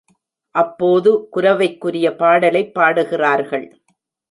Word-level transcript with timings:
அப்போது 0.55 1.11
குரவைக்குரிய 1.35 2.07
பாடலைப் 2.15 2.73
பாடுகிறார்கள். 2.73 3.67